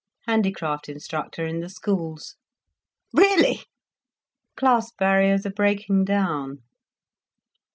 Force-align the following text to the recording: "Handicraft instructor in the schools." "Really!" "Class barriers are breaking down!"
"Handicraft 0.25 0.89
instructor 0.89 1.45
in 1.45 1.59
the 1.59 1.69
schools." 1.69 2.35
"Really!" 3.13 3.65
"Class 4.55 4.91
barriers 4.93 5.45
are 5.45 5.51
breaking 5.53 6.05
down!" 6.05 6.63